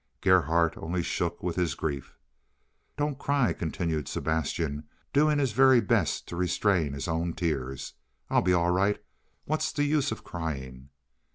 Gerhardt 0.21 0.75
only 0.77 1.03
shook 1.03 1.43
with 1.43 1.55
his 1.57 1.75
grief. 1.75 2.17
"Don't 2.97 3.19
cry," 3.19 3.53
continued 3.53 4.07
Sebastian, 4.07 4.87
doing 5.13 5.37
his 5.37 5.51
very 5.51 5.79
best 5.79 6.27
to 6.29 6.35
restrain 6.35 6.93
his 6.93 7.07
own 7.07 7.33
tears. 7.33 7.93
"I'll 8.27 8.41
be 8.41 8.51
all 8.51 8.71
right. 8.71 8.99
What's 9.45 9.71
the 9.71 9.83
use 9.83 10.11
of 10.11 10.23
crying?" 10.23 10.89